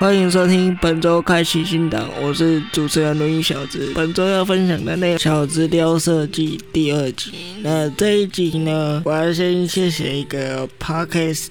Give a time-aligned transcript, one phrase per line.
[0.00, 3.92] 欢迎收听本周开启新档，我是主持人轮椅小子。
[3.94, 7.32] 本周要分享的内容《小资雕设计》第二集。
[7.60, 11.48] 那这一集呢，我要先谢谢一个 podcast，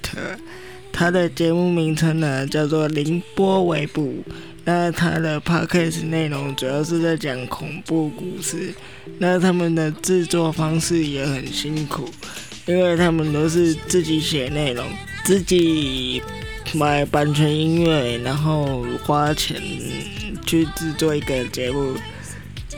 [0.92, 4.24] 他的节目名称呢叫做凌波微步。
[4.66, 8.74] 那他的 podcast 内容主要是在讲恐怖故事。
[9.20, 12.10] 那他们的制作方式也很辛苦，
[12.66, 14.84] 因为他们都是自己写内容，
[15.24, 16.24] 自己。
[16.74, 19.62] 买版权音乐，然后花钱
[20.46, 21.96] 去制作一个节目，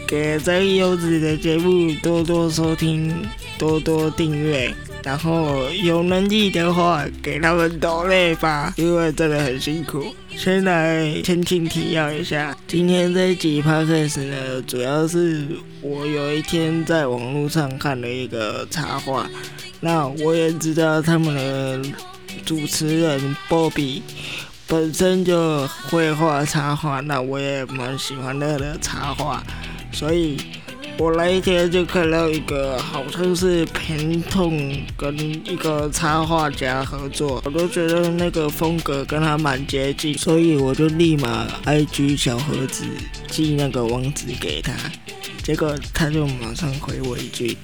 [0.08, 3.13] 给这优质的节目多多收听，
[3.58, 4.73] 多多订阅，
[5.04, 10.05] 然后有能力的话给他们多累吧，因为真的很辛苦。
[10.38, 15.46] 先来前情提要一下，今天这一集 p o d c 呢，主要是
[15.82, 19.30] 我有一天在网络上看了一个插画，
[19.82, 21.90] 那我也知道他们的。
[22.45, 24.01] 主持人波比
[24.68, 29.43] 本身就会画插画，那我也蛮喜欢他的插画，
[29.91, 30.37] 所以
[30.98, 42.85] 我那一天就看到一个好像是平痛跟一个插画家合作，我都觉得那个风格跟他蛮接近，所以我就立马 IG 小盒子
[43.27, 44.74] 寄那个网址给他，
[45.43, 47.57] 结果他就马上回我一句。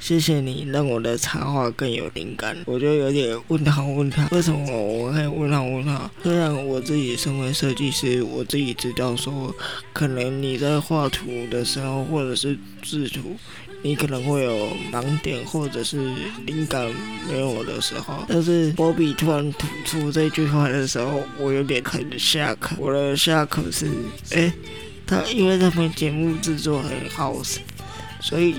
[0.00, 6.10] 谢谢你让我的插画更有灵感，我就有点问他问他，为什么我会问他问他？
[6.22, 9.54] 虽然我自己身为设计师，我自己知道说，
[9.92, 13.36] 可能你在画图的时候或者是制图，
[13.82, 16.12] 你可能会有盲点或者是
[16.46, 16.90] 灵感
[17.28, 22.74] 没有的时候，但是波比突然吐出这句话的时候，我有点很下课。
[22.78, 23.86] 我的下课是，
[24.32, 24.52] 哎，
[25.06, 27.36] 他因为他们节目制作很好，
[28.20, 28.54] 所以。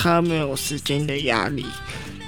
[0.00, 1.66] 他没有时间的压力，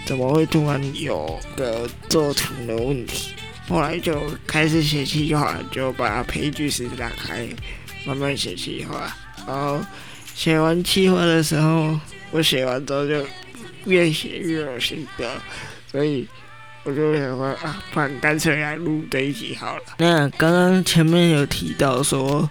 [0.05, 3.33] 怎么会突然有个做图的问题？
[3.69, 7.47] 后来就开始写计划，就把配句式打开，
[8.05, 9.17] 慢慢写计划。
[9.47, 9.81] 然后
[10.35, 11.97] 写完计划的时候，
[12.33, 13.25] 我写完之后就
[13.85, 15.31] 越写越有心得，
[15.93, 16.27] 所以
[16.83, 19.83] 我就想说啊，不然干脆来录这一集好了。
[19.99, 22.51] 那刚刚前面有提到说。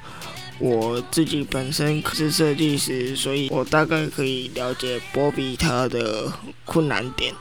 [0.59, 6.31] 我自己本身是设计师，所以我大概可以了解波比他的
[6.65, 7.33] 困难点。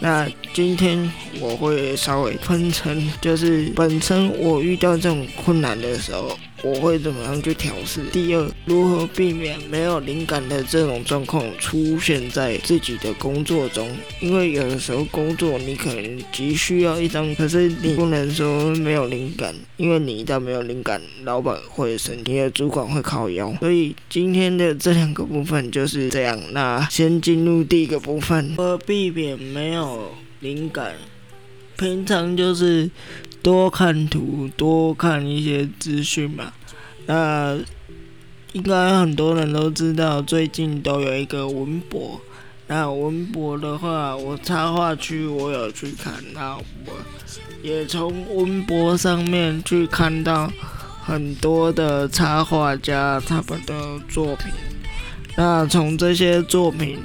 [0.00, 6.36] 那今天我会稍微分成，就是本身我遇到这种困难的时候。
[6.62, 8.04] 我会怎么样去调试？
[8.12, 13.90] 第二，如何避免没有灵感的这种状况出现在自己的工作中？
[14.20, 23.52] 因为有的时候工作你可能急需要一张，可是你不能说没有灵感，因为你一旦没有灵感，老板会生气，的主管会靠腰。
[23.58, 26.40] 所以今天的这两个部分就是这样。
[26.52, 30.94] 那先进入第一个部分，如何避免没有灵感？
[31.76, 32.88] 平常就是
[33.42, 36.54] 多看图，多看一些资讯吧。
[37.06, 37.58] 那
[38.52, 42.20] 应该很多人都知道，最近都有一个文博。
[42.68, 46.92] 那文博的话，我插画区我有去看，那我
[47.62, 50.50] 也从文博上面去看到
[51.02, 54.46] 很多的插画家他们的作品。
[55.36, 56.98] 那从这些作品。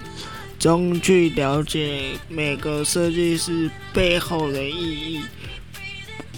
[0.59, 5.21] 中去了解每个设计师背后的意义。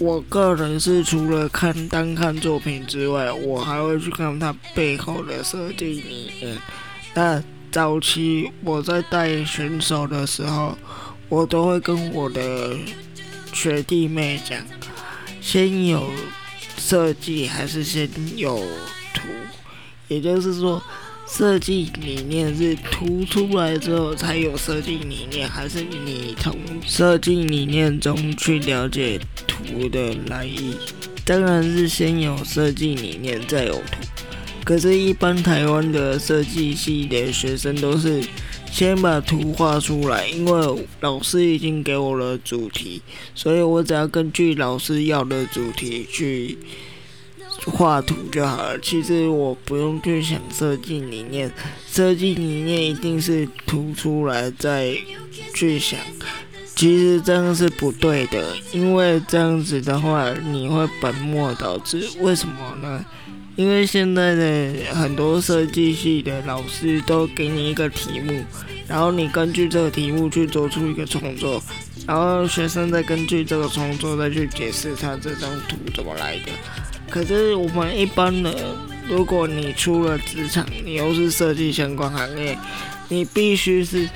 [0.00, 6.56] 我个人是除了看单看作品之外，我还会去看他背后的设计理念。
[7.12, 10.76] 那早期我在带选手的时候，
[11.28, 12.74] 我都会跟我的
[13.52, 14.58] 学弟妹讲：
[15.42, 16.10] 先有
[16.78, 18.56] 设计还是先有
[19.12, 19.28] 图？
[20.08, 20.82] 也就是说。
[21.32, 26.54] 设计理念是图出来之后才有设计理念，还是你从
[26.84, 30.74] 设计理念中去了解图的来意？
[31.24, 33.98] 当然是先有设计理念再有图。
[34.64, 38.22] 可是，一般台湾的设计系的学生都是
[38.70, 43.00] 先把图画出来，因为老师已经给我了主题，
[43.34, 46.58] 所以我只要根据老师要的主题去。
[47.66, 51.50] 画图就好了，其实我不用去想设计理念，
[51.86, 54.96] 设计理念一定是图出来再
[55.54, 55.98] 去想。
[56.74, 62.08] 其实这样是不对的，因为这样子的话你会本末倒置。
[62.20, 63.04] 为什么呢？
[63.56, 68.42] 因为现在的很多设计系的老师都给你一个题目，
[68.88, 71.62] 然后你根据这个题目去做出一个创作，
[72.06, 76.52] 然后学生再根据这个创作再去解释他这张图怎么来的。
[77.10, 78.54] 可是我们一般人，
[79.08, 82.56] 如果你出了职场，你又是设计相关行业，
[83.08, 84.08] 你必须是，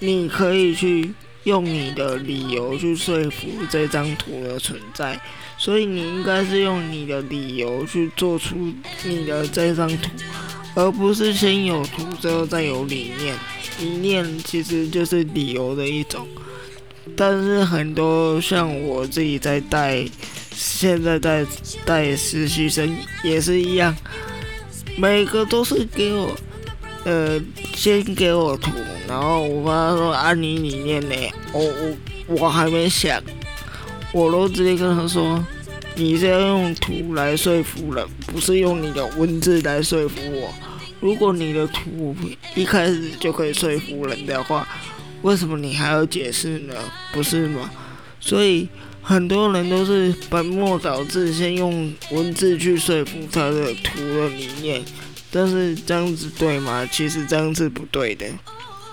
[0.00, 1.14] 你可以去
[1.44, 5.18] 用你的理由去说服这张图的存在，
[5.56, 8.54] 所以你应该是用你的理由去做出
[9.04, 10.10] 你的这张图，
[10.74, 13.34] 而不是先有图之后再有理念。
[13.80, 16.28] 理念其实就是理由的一种，
[17.16, 20.04] 但是很多像我自己在带，
[20.54, 21.46] 现在在
[21.84, 23.94] 带实习生也是一样，
[24.96, 26.34] 每个都是给我，
[27.04, 27.40] 呃，
[27.74, 28.70] 先给我图，
[29.08, 31.14] 然后我跟他说按你理念呢，
[31.52, 33.22] 我我我还没想，
[34.12, 35.44] 我都直接跟他说，
[35.94, 40.52] 你是要用图来说服人，不是用你的文字来说服我。
[41.00, 42.14] 如果你的图
[42.54, 44.66] 一开始就可以说服人的话，
[45.22, 46.74] 为什么你还要解释呢？
[47.12, 47.68] 不是吗？
[48.20, 48.68] 所以
[49.02, 54.82] 很多人都是本末倒置，先用文字去说服他的图的理念，
[55.30, 56.88] 但是这样子对吗？
[56.90, 58.26] 其实这样是不对的。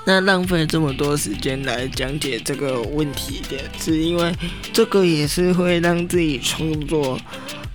[0.05, 4.33] 那浪费这么多时间来讲解这个问题点，是因为
[4.73, 7.19] 这个也是会让自己创作。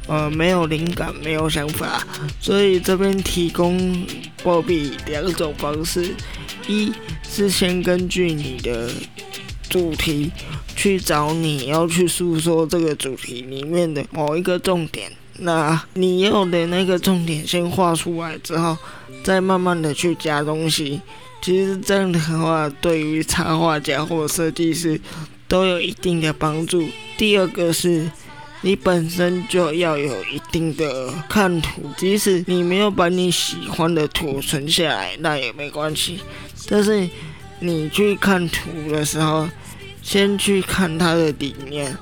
[0.07, 2.07] 呃，没有灵感，没有想法，
[2.39, 4.07] 所以这边提供
[4.43, 6.15] 货币两种方式：
[6.67, 6.93] 一
[7.27, 8.91] 是先根据你的
[9.71, 10.31] 主题
[10.85, 18.77] 去找你要去诉说这个主题里面的某一个重点，那你要的那个重点先画出来之后，
[19.23, 21.01] 再慢慢的去加东西。
[21.41, 25.01] 其实这样的话，对于插画家或设计师
[25.49, 26.87] 都有一定的帮助。
[27.17, 28.11] 第二个是。
[28.61, 36.19] 你本身就要有一定的看图，即使你没有把你喜欢的图存下来，那也没关系。
[36.67, 37.07] 但是
[37.61, 39.47] 你去看图的时候，
[40.05, 41.97] 先去看它的理念，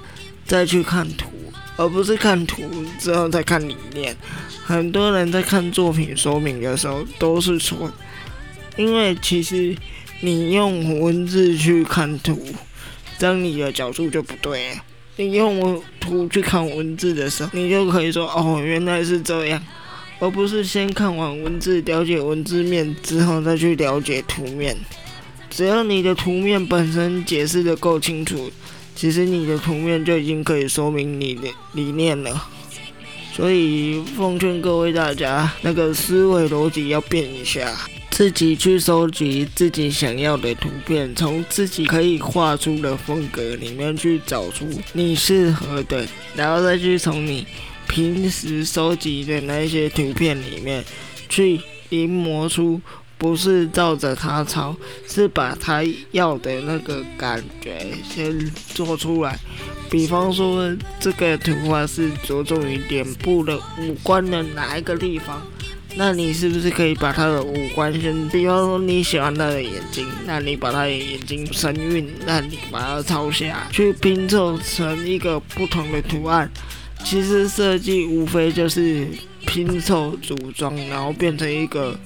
[0.44, 1.28] 再去看图，
[1.76, 2.62] 而不是看图
[2.98, 4.14] 之后再看理念。
[4.64, 7.90] 很多人在看作品说明的时候都是错，
[8.76, 9.74] 因为其实
[10.20, 12.44] 你用文字去看图，
[13.18, 14.72] 这样你的角度就不对。
[15.16, 19.62] 你用图去看文字的时候，你就可以说哦，原来是这样，
[20.18, 24.76] 而不是先看完文字，了解文字面之后再去了解图面。
[25.54, 28.50] 只要你的图面本身解释的够清楚，
[28.96, 32.48] 其实你的图面就已经可以说明你的理念了。
[33.34, 37.70] 所以奉劝各位大家，那个思维逻辑要变一下。
[38.10, 47.46] 自己去收集自己想要的图片，从自己可以画出的风格里面去找出你适合的，然后再去从你
[47.88, 50.82] 平时收集的那些图片里面
[51.28, 52.80] 去临摹出，
[53.22, 54.74] 不是照着他抄，
[55.06, 55.80] 是把他
[56.10, 58.36] 要的那个感觉先
[58.74, 59.38] 做出来。
[59.88, 65.40] 比方说，这个图画是着重于脸部的五官的哪一个地方？
[65.94, 76.50] 那你是不是可以把他的五官先，比方说你喜欢他的眼睛，那你把他的眼睛神韵，那你把它抄下去拼凑成一个不同的图案。
[77.04, 79.06] 其实设计无非就是
[79.46, 81.98] 拼凑组装，然后变成一个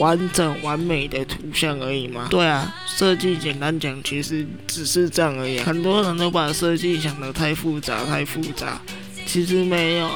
[0.00, 2.26] 完整完美的图像而已嘛。
[2.28, 5.60] 对啊，设计简单讲，其实只是这样而已。
[5.60, 8.80] 很多人都把设计想得太复杂，太复杂，
[9.24, 10.10] 其实没有。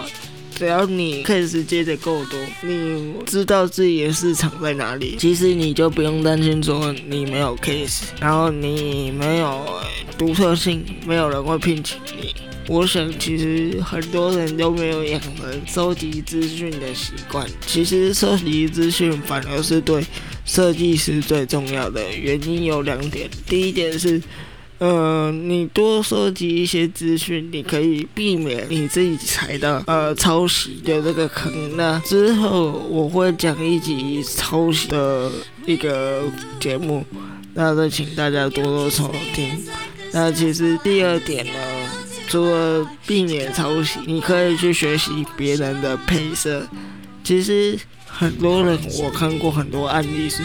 [0.57, 9.67] 只要你 case 接的够多，你知道自己的市场在哪里，其实你就不用担心说你没有 case，然后你没有
[10.17, 12.35] 独特性，没有人会聘请你。
[12.69, 20.07] 我想其实很多人都没有养成收集资讯的习惯，其实收集资讯反而是对
[20.45, 24.23] 设计师最重要的原因有两点，第一点是。
[24.79, 31.77] 呃，你多收集一些资讯，你可以避免你自己踩到呃抄袭的这个坑。
[31.77, 35.31] 那之后我会讲一集抄袭的
[35.65, 36.25] 一个
[36.59, 37.07] 节目，
[37.55, 39.57] 那就请大家多多收听。
[40.13, 41.53] 那其实第二点呢，
[42.27, 46.67] 除了避免抄袭，你可以去学习别人的配色。
[47.23, 50.43] 其实很多人我看过很多案例是。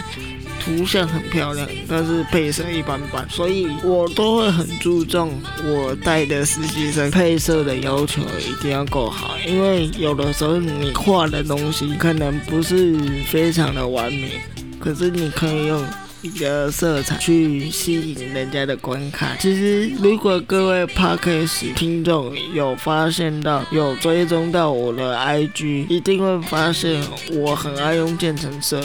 [0.60, 12.96] 图像很漂亮，但是配色一般般，所以我都会很注重我带的实习生配色的要求一定要够好，因为有的时候你画的东西可能不是
[13.28, 14.40] 非常的完美，
[14.80, 15.84] 可是你可以用
[16.22, 19.38] 你的色彩去吸引人家的观看。
[19.40, 27.02] 其实如果各位 Podcast 听众有发现到有追踪到我的 IG，一定会发现
[27.32, 28.84] 我很爱用渐层色。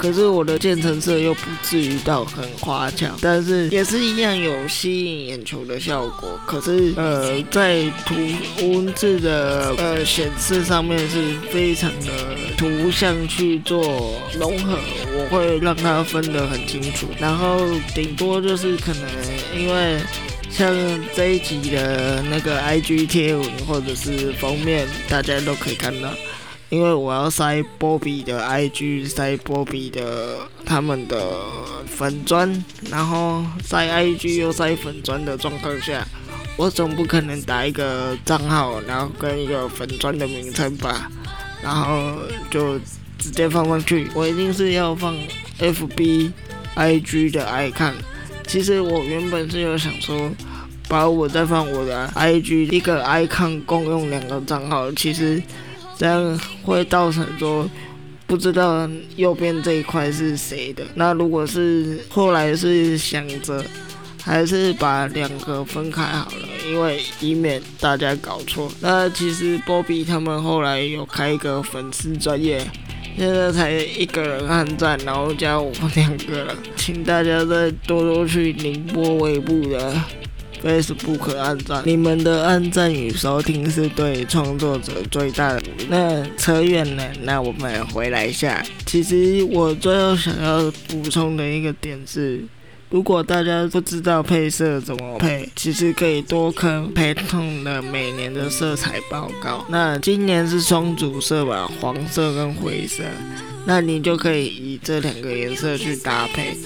[0.00, 6.40] 可是我的渐层色又不至于到很花俏，但是也是一样有吸引眼球的效果。
[6.46, 8.14] 可是呃，在图
[8.62, 13.82] 文字的呃显示上面是非常的图像去做
[14.38, 14.78] 融合，
[15.12, 17.06] 我会让它分得很清楚。
[17.18, 17.60] 然后
[17.94, 19.02] 顶多就是可能
[19.54, 20.00] 因为。
[20.52, 20.74] 像
[21.14, 26.12] 这一集的那个 IG 贴文或者是封面，大家都可以看到，
[26.70, 31.20] 因为我要塞波比的 IG，塞波比的他们的
[31.84, 36.06] 粉砖，然后塞 IG 又塞粉砖的状况下，
[36.56, 41.10] 我总不可能打一个账号，然后跟一个粉砖的名称吧，
[41.60, 42.14] 然后
[42.50, 42.78] 就
[43.18, 45.16] 直接放上去，我一定是要放
[45.58, 46.30] FB、
[46.76, 47.94] IG 的 icon。
[48.46, 50.30] 其实我原本是有想说，
[50.88, 55.42] 把我再放我的 IG 一个 icon 共用两个账号，其实
[56.00, 57.68] 这样会造成说
[58.26, 60.82] 不知道右边这一块是谁的。
[60.94, 63.62] 那如果是后来是想着
[64.24, 68.72] 还是把两个分开好了，因为以免大家搞错。
[68.80, 72.66] 那其实波比他们后来有开一个粉丝专业。
[73.18, 79.94] 现在才一个人按赞，然后加我两个人，请大家再多多去宁波微步的
[80.64, 81.82] Facebook 按赞。
[81.84, 85.86] 你们的按赞与收听是对创作者最大的鼓励。
[85.88, 88.64] 那扯远了，那我们回来一下。
[88.86, 92.44] 其实我最后想要补充的一个点是。
[92.92, 99.64] 如果大家不知道配色怎么配，其实可以多看配通的每年的色彩报告。
[99.68, 103.04] 那今年是双主色吧，黄色跟灰色，
[103.64, 106.56] 那你就可以以这两个颜色去搭配。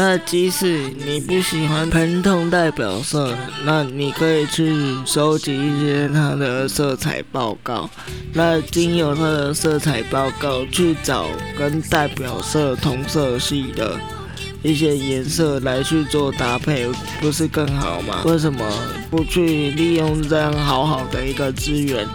[0.00, 4.72] 那即使你不喜欢疼痛代表色，那你可以去
[5.04, 7.90] 收集一些它的色彩报告。
[8.32, 11.26] 那经由它的色彩报告去找
[11.58, 13.98] 跟代表色同色系的。
[14.62, 16.86] 一些颜色来去做搭配，
[17.20, 18.22] 不是更好吗？
[18.24, 18.64] 为什么
[19.10, 22.06] 不去利用这样好好的一个资源？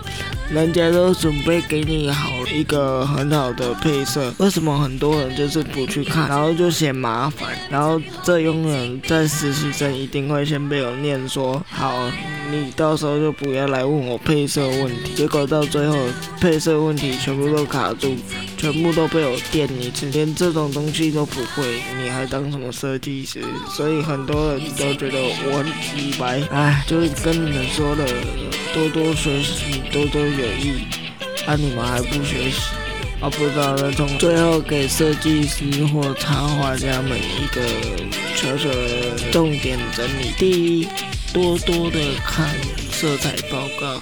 [0.50, 7.50] 人家都准备给你好一个很好的配色，为什么很多人就是不去看，然后就嫌麻烦？
[7.70, 12.12] 然后这永远在实习生一定会先被我念说好，
[12.52, 15.14] 你到时候就不要来问我配色问题。
[15.16, 15.98] 结果到最后
[16.40, 18.16] 配色问题全部都卡住。
[18.64, 23.44] 全部都被我电一次，连这种东西都不会，你还当什么设计师？
[23.70, 26.42] 所以很多人都觉得我很鸡白。
[26.50, 28.08] 唉，就是跟你们说的，
[28.74, 30.86] 多多学习，多多有益。
[31.46, 32.62] 啊，你们还不学习？
[33.20, 34.08] 啊，不知道那种。
[34.18, 37.62] 最后给设计师或插画家们一个
[38.34, 40.88] 小小的重点整理：第一，
[41.34, 42.48] 多多的看
[42.94, 44.02] 色彩报告。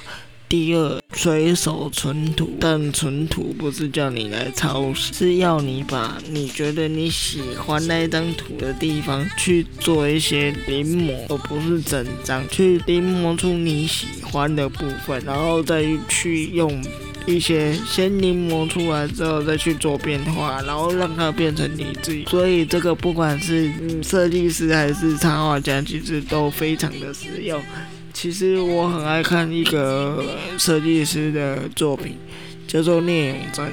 [0.52, 16.84] 第二，随手存图，但存图不是叫你来抄袭，是要你把你觉得你喜欢那张图的地方去做一些临摹，而不是整张去临摹出你喜欢的部分，然后再去用
[17.26, 22.26] 一些先临摹出来之后再去做变化，然后让它变成你自己。
[22.30, 23.72] 所以这个不管是
[24.04, 27.58] 设计师还是插画家，其实都非常的实用。
[28.22, 30.24] 其实我很爱看一个
[30.56, 32.16] 设计师的作品，
[32.68, 33.66] 叫做聂永真。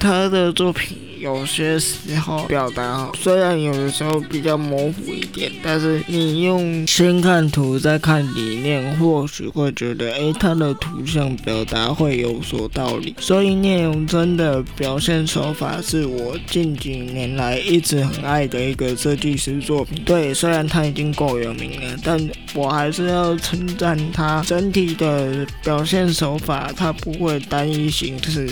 [0.00, 13.14] 他的作品有些时候表达，虽然有的时候比较模糊一点，但是你用先看图再看理念，或许会觉得，哎，他的图像表达会有所道理。
[13.18, 20.02] 所以聂永真的表现手法是我近几年来一直很爱的一个设计师作品。
[20.06, 22.18] 对，虽然他已经够有名了，但
[22.54, 28.48] 我还是要称赞他整体的表现手法，他不会单一形式，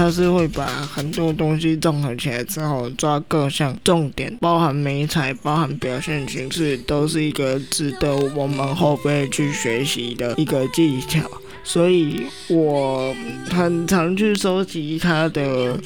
[0.00, 0.64] 他是会把。
[0.66, 11.20] 很多东西综合起来之后，抓各项重点，包含美彩，包含表现形式，都是一个值得我们后辈去学习的一个技巧。
[11.62, 13.14] 所以我
[13.50, 15.78] 很常去收集他的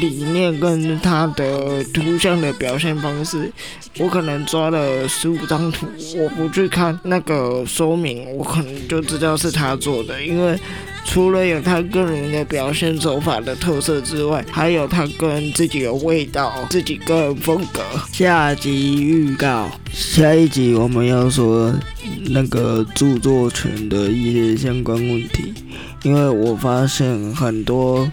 [0.00, 3.50] 理念跟他的图像的表现方式。
[3.98, 5.86] 我可能抓了十五张图，
[6.16, 10.58] 我不去看那个说明，我可能就知道是他做的，因为。
[11.04, 17.80] 除了有他个人的表现手法的特色之外，还有他个人自己的味道、自己个人风格。
[18.12, 21.72] 下集预告：下一集我们要说
[22.26, 25.54] 那个著作权的一些相关问题，
[26.02, 28.06] 因为我发现很多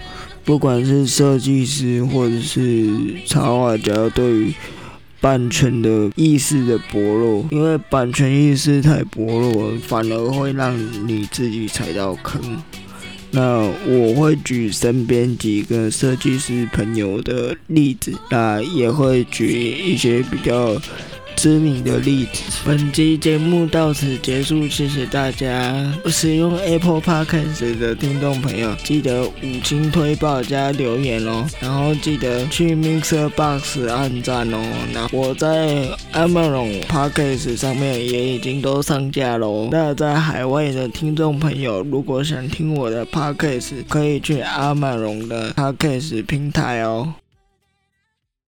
[0.45, 2.87] 不管是设计师或者是
[3.25, 4.53] 插画家，对于
[5.19, 12.39] 版权的意识的薄弱，因为版权意识太薄弱，反而会让你自己踩到坑。
[13.31, 20.79] 那我会举身边几个设计师朋友的例子，那也会举一些比较。
[21.35, 22.43] 知名的例子。
[22.65, 25.93] 本期节目到此结束，谢谢大家。
[26.07, 34.59] 使用 Apple Podcast 的听众朋友，记得五星推爆加留言哦，然后记得去 Mixer Box 按赞哦。
[34.93, 39.69] 那我在 Amazon Podcast 上面也已经都上架喽。
[39.71, 47.13] 那在海外的听众朋友，如果想听我的 Podcast，可以去 Amazon 的 Podcast 平台哦。